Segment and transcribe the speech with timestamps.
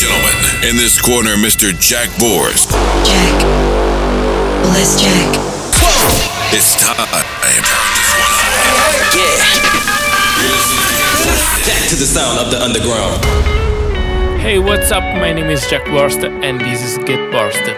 [0.00, 0.32] gentlemen,
[0.64, 1.78] in this corner, Mr.
[1.78, 2.72] Jack Borst.
[3.04, 3.36] Jack.
[4.72, 5.28] Let's Jack.
[6.56, 6.96] It's time.
[9.12, 9.36] Yeah.
[11.66, 13.22] Back to the sound of the underground.
[14.40, 15.02] Hey, what's up?
[15.02, 17.76] My name is Jack Borsted, and this is Get Borsted.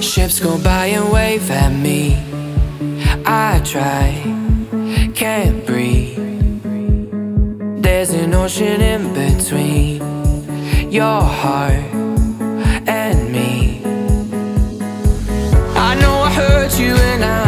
[0.00, 2.22] Ships go by and wave at me.
[3.26, 4.22] I try,
[5.16, 5.83] can't breathe.
[8.44, 10.02] Ocean in between
[10.92, 11.80] your heart
[12.86, 13.80] and me.
[15.74, 17.43] I know I hurt you and I,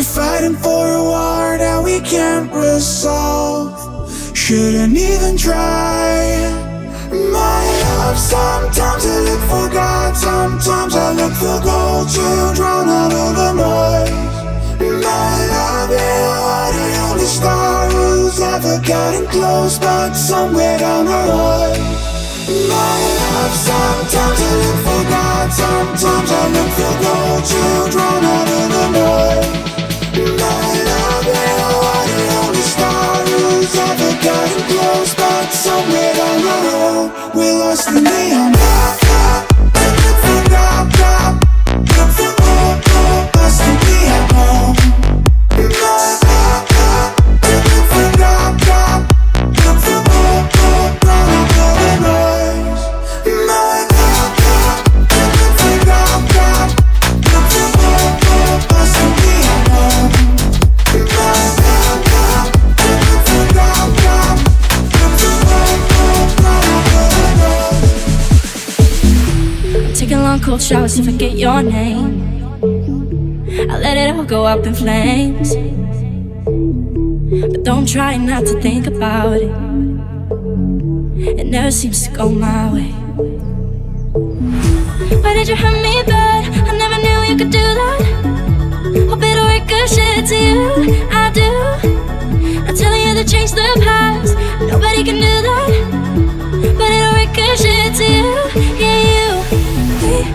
[0.00, 3.76] We're fighting for a war that we can't resolve.
[4.34, 6.40] Shouldn't even try.
[7.12, 13.12] My love, sometimes I look for God, sometimes I look for gold to drown out
[13.12, 14.88] all the noise.
[15.04, 21.20] My love, you are the only star who's ever gotten close, but somewhere down the
[21.28, 21.76] road.
[22.72, 28.48] My love, sometimes I look for God, sometimes I look for gold to drown out
[28.48, 29.69] all the noise.
[35.52, 38.99] Somewhere down the road, we lost the name.
[70.50, 72.12] Cold showers to forget your name.
[73.70, 75.54] I let it all go up in flames.
[77.52, 79.52] But don't try not to think about it.
[81.38, 82.90] It never seems to go my way.
[85.22, 86.42] Why did you hurt me bad?
[86.68, 88.00] I never knew you could do that.
[89.08, 90.58] Hope it'll ricochet to you.
[91.12, 91.48] I do.
[92.66, 94.34] I'm telling you to change the past.
[94.66, 95.70] Nobody can do that.
[96.76, 98.19] But it'll ricochet to you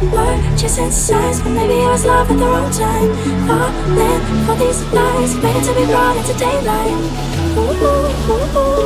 [0.10, 3.10] more chasing signs But maybe I was love at the wrong time.
[3.48, 6.94] Falling for these lies Waiting to be brought into daylight.
[7.58, 8.10] Ooh, ooh,
[8.58, 8.86] ooh,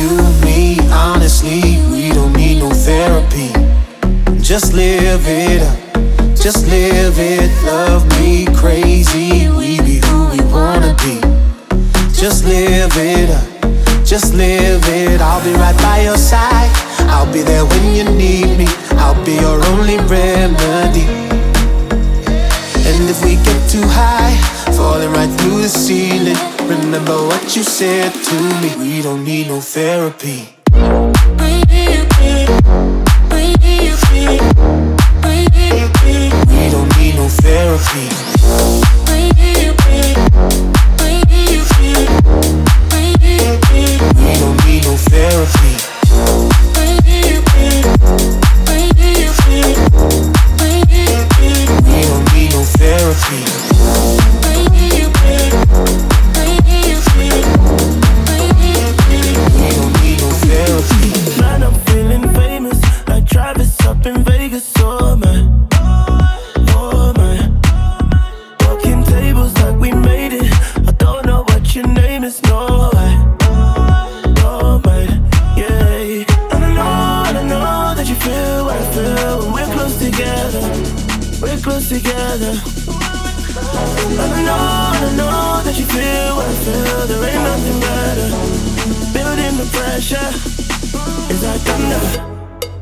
[0.00, 0.16] You,
[0.46, 3.52] me, honestly, we don't need no therapy.
[4.40, 5.78] Just live it up,
[6.34, 7.50] just live it.
[7.66, 11.20] Love me crazy, we be who we wanna be.
[12.14, 13.46] Just live it up,
[14.02, 15.20] just live it.
[15.20, 16.70] I'll be right by your side.
[17.12, 18.68] I'll be there when you need me.
[19.02, 21.04] I'll be your only remedy.
[22.88, 24.32] And if we get too high,
[24.80, 28.70] falling right through the ceiling, remember what you said to me.
[28.80, 30.48] We don't need no therapy.
[36.54, 38.29] We don't need no therapy.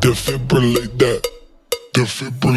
[0.01, 1.23] Defibrillate that.
[1.93, 2.48] Defibrillate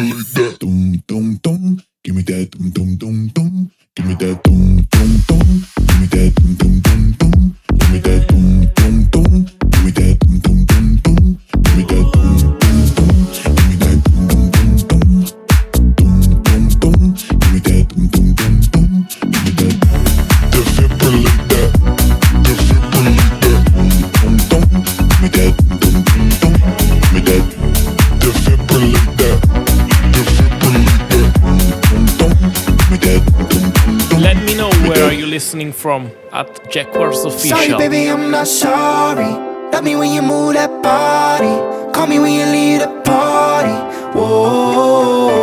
[32.92, 37.56] Let me know where are you listening from at Jack Borst Official.
[37.56, 39.32] Sorry, baby, I'm not sorry.
[39.72, 41.56] Love me when you move that body.
[41.94, 43.72] Call me when you leave the party.
[44.18, 45.42] Whoa.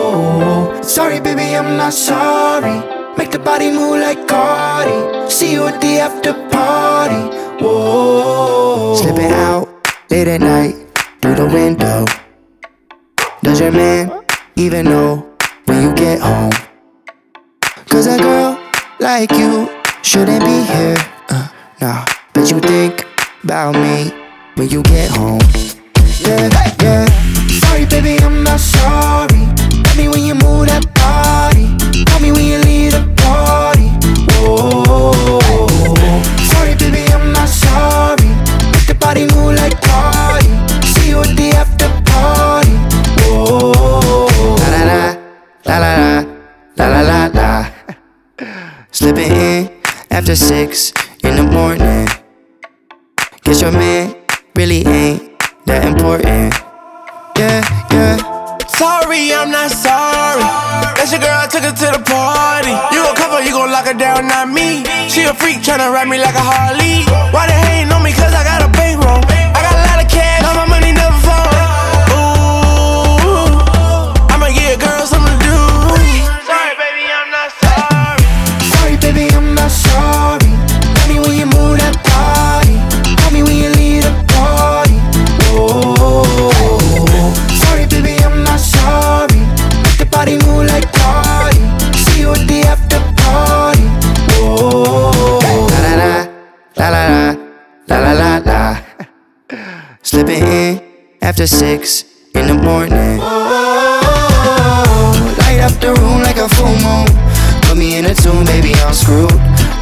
[0.84, 2.84] Sorry, baby, I'm not sorry.
[3.18, 5.32] Make the body move like Cardi.
[5.32, 7.36] See you at the after party.
[7.64, 8.96] Whoa.
[8.96, 9.68] Slipping out
[10.12, 10.76] late at night
[11.20, 12.06] through the window.
[13.42, 14.24] Does your man
[14.56, 15.26] even know
[15.66, 16.52] when you get home?
[17.90, 18.60] Cause a girl
[19.00, 19.70] like you
[20.04, 20.96] shouldn't be here.
[21.30, 21.48] Uh,
[21.82, 23.06] nah, but you think
[23.44, 24.12] about me
[24.56, 25.42] when you get home.
[26.20, 26.50] Yeah,
[26.82, 27.06] yeah.
[27.62, 29.40] Sorry, baby, I'm not sorry.
[29.86, 31.66] Love me when you move that body.
[32.06, 33.90] Call me when you leave the party.
[34.40, 35.40] Whoa.
[36.52, 38.30] Sorry, baby, I'm not sorry.
[38.72, 39.49] Make the body move
[50.30, 50.94] after six
[51.24, 52.06] in the morning.
[53.42, 54.14] Guess your man
[54.54, 55.34] really ain't
[55.66, 56.54] that important.
[57.34, 58.14] Yeah, yeah.
[58.68, 60.46] Sorry, I'm not sorry.
[60.94, 62.78] That's your girl, I took her to the party.
[62.94, 64.86] You gon' cover, you gon' lock her down, not me.
[65.10, 67.10] She a freak, tryna ride me like a Harley.
[67.34, 68.14] Why they hating on me?
[68.14, 68.70] Cause I got a
[96.80, 97.36] La la la,
[97.90, 98.78] la la la la.
[100.02, 100.82] Slipping in
[101.22, 103.20] after six in the morning.
[103.20, 104.00] Whoa,
[105.40, 107.08] light up the room like a full moon.
[107.64, 109.30] Put me in a tomb, baby, I'm screwed.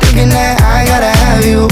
[0.01, 1.67] Thinking that I gotta have you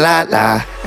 [0.00, 0.79] la la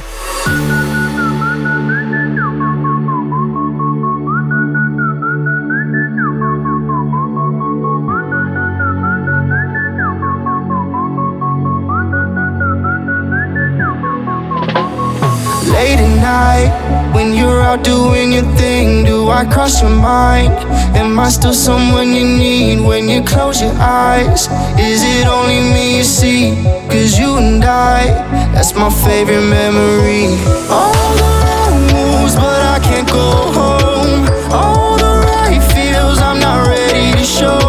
[17.73, 20.53] out doing your thing, do I cross your mind?
[20.95, 24.47] Am I still someone you need when you close your eyes?
[24.79, 26.55] Is it only me you see?
[26.91, 28.05] Cause you and I,
[28.53, 30.25] that's my favorite memory.
[30.69, 34.27] All the wrong moves, but I can't go home.
[34.51, 37.59] All the right feels, I'm not ready to show.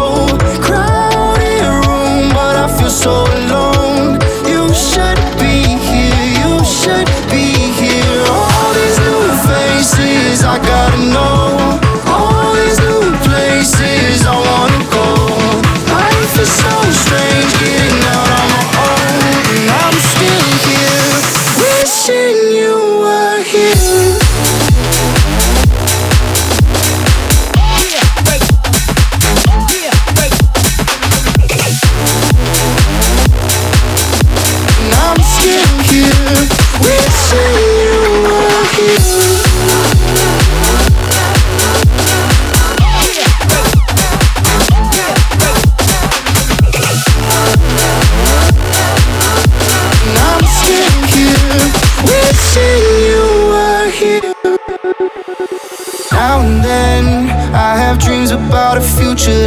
[0.65, 3.64] Crowded room, but I feel so alone.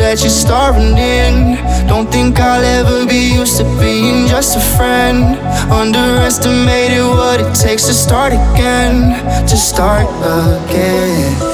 [0.08, 1.56] That you're starving in.
[1.86, 5.36] Don't think I'll ever be used to being just a friend.
[5.70, 9.12] Underestimated what it takes to start again.
[9.46, 11.47] To start again.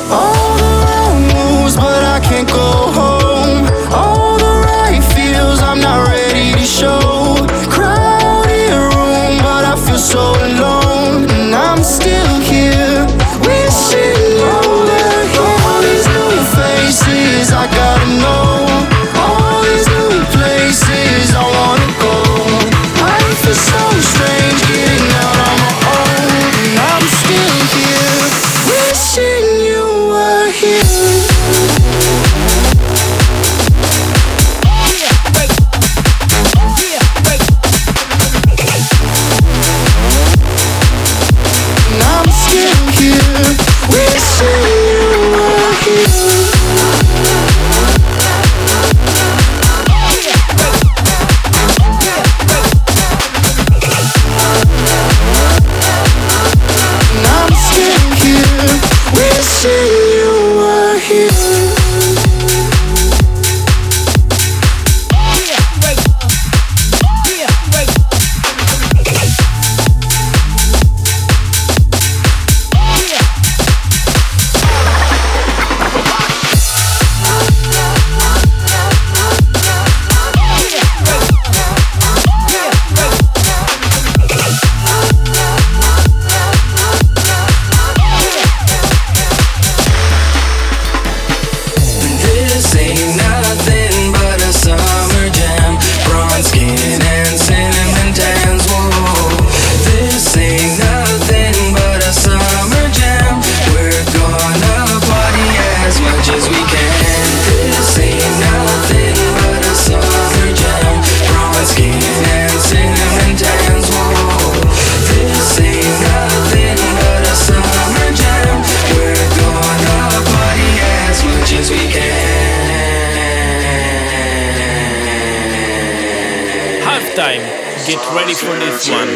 [127.14, 127.42] time.
[127.87, 129.06] Get ready for this one.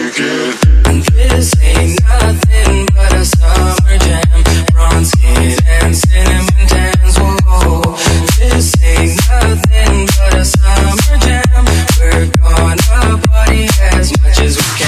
[1.15, 4.67] This ain't nothing but a summer jam.
[4.73, 7.19] Bronze skin and cinnamon tans.
[7.19, 7.97] Whoa.
[8.39, 11.65] This ain't nothing but a summer jam.
[11.99, 14.88] We're gonna party as much as we can.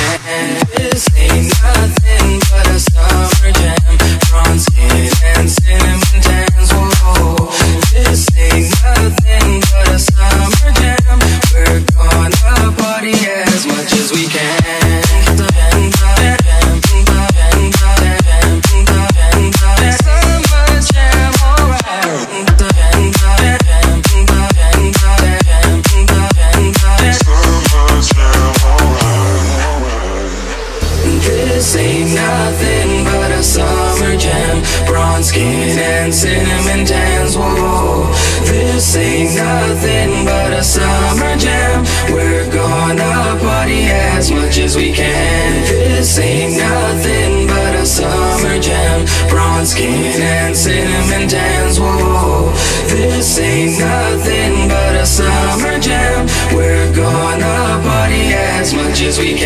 [49.71, 51.79] skin and cinnamon tans.
[51.79, 52.51] Whoa,
[52.89, 56.27] this ain't nothing but a summer jam.
[56.53, 59.40] We're gonna party as much as we can.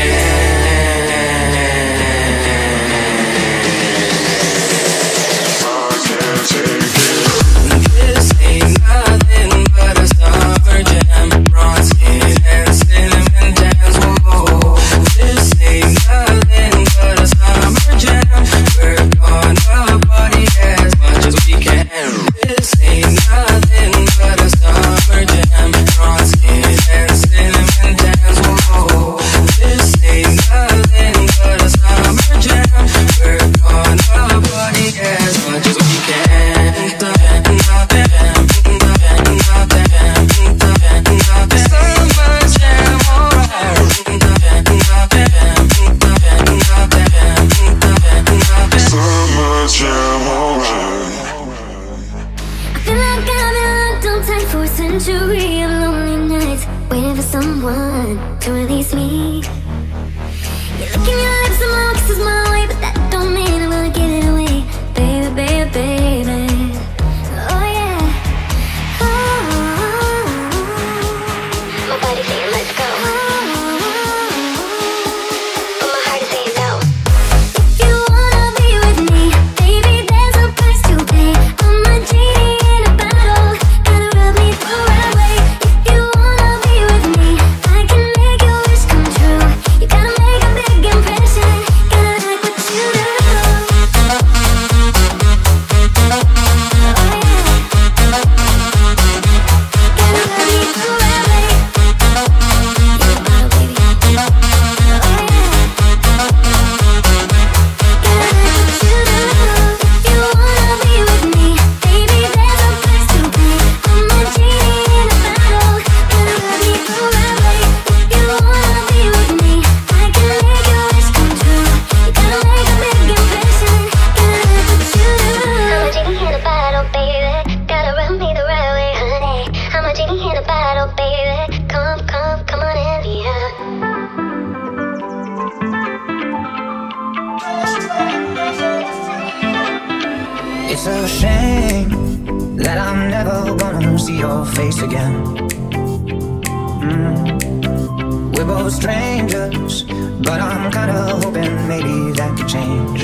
[150.35, 153.03] But I'm kinda hoping maybe that could change.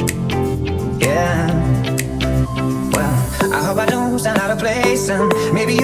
[0.99, 1.47] Yeah.
[2.95, 3.15] Well,
[3.57, 5.75] I hope I don't sound out of place, and maybe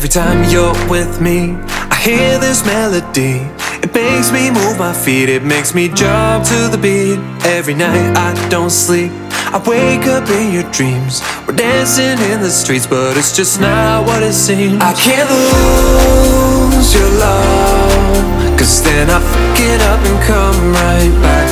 [0.00, 1.58] Every time you're with me,
[1.92, 3.44] I hear this melody.
[3.84, 7.18] It makes me move my feet, it makes me jump to the beat.
[7.44, 9.12] Every night I don't sleep,
[9.52, 11.20] I wake up in your dreams.
[11.46, 14.80] We're dancing in the streets, but it's just not what it seems.
[14.80, 21.50] I can't lose your love, cause then I fuck it up and come right back.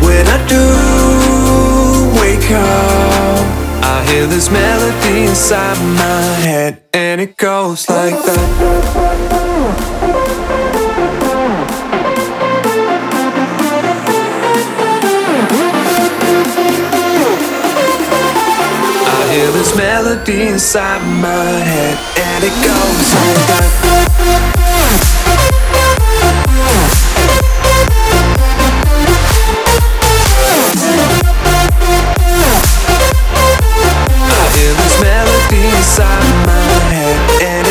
[0.00, 0.64] When I do
[2.22, 3.44] wake up,
[3.84, 4.69] I hear this melody
[5.30, 8.48] inside my head, and it goes like that.
[19.06, 25.19] I hear this melody inside my head, and it goes like that.
[34.76, 37.69] This melody inside my head,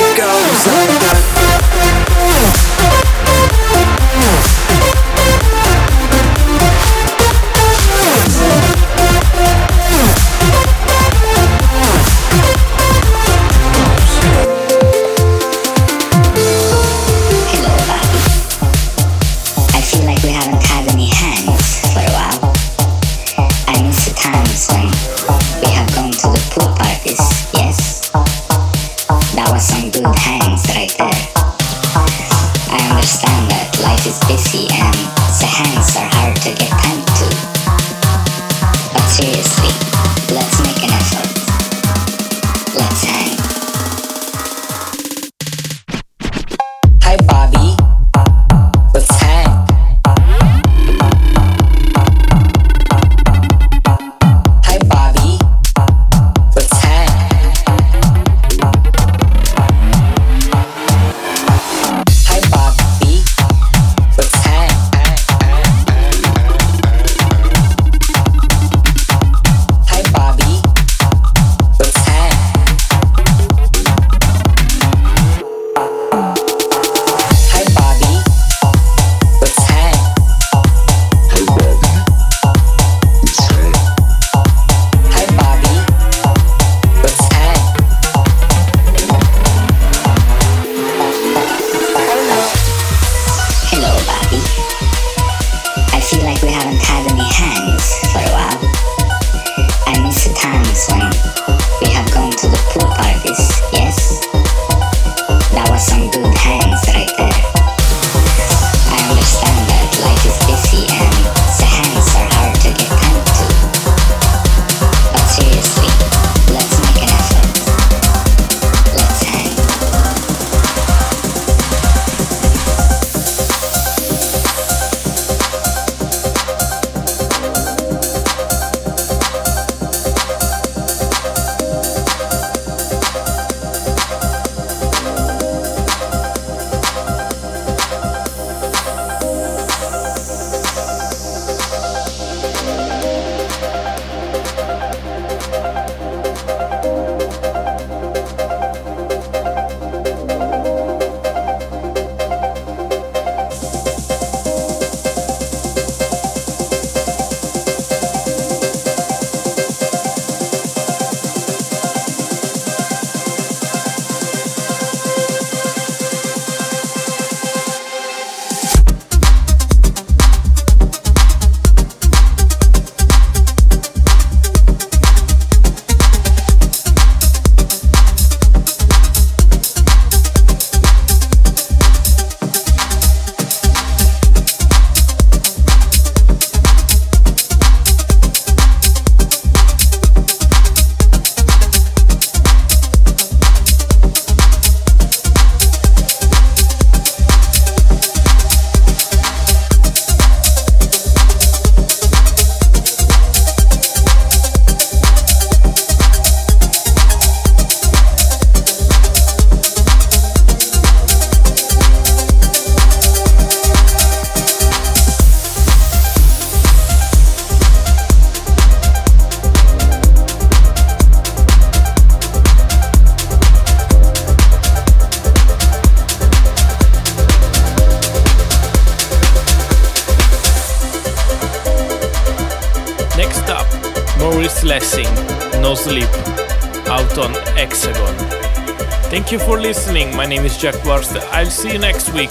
[240.29, 241.21] name is Jack Warster.
[241.31, 242.29] I'll see you next week.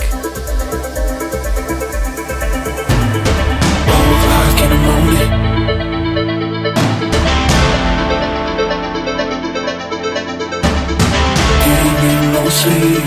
[12.51, 12.98] sleep.